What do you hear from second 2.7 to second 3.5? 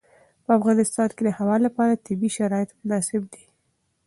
مناسب دي.